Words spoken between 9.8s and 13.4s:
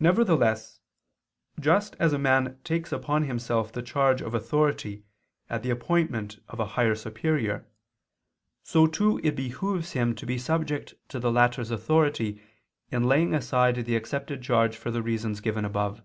him to be subject to the latter's authority in laying